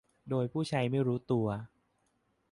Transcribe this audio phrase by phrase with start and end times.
[0.29, 1.47] โดยผู้ใช้ไม่รู้ตัว